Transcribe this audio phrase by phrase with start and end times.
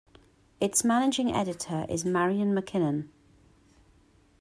[0.59, 3.11] Its managing editor is Marion MacKinnon.